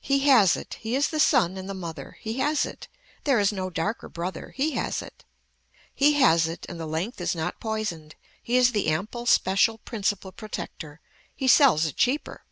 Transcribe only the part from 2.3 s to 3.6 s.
has it, there is